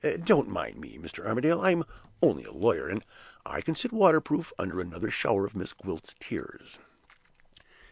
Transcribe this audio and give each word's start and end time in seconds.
Don't 0.23 0.49
mind 0.49 0.79
me, 0.81 0.97
Mr. 0.97 1.27
Armadale; 1.27 1.61
I'm 1.61 1.83
only 2.23 2.43
a 2.43 2.51
lawyer, 2.51 2.87
and 2.89 3.05
I 3.45 3.61
can 3.61 3.75
sit 3.75 3.93
waterproof 3.93 4.51
under 4.57 4.81
another 4.81 5.11
shower 5.11 5.45
of 5.45 5.55
Miss 5.55 5.73
Gwilt's 5.73 6.15
tears!" 6.19 6.79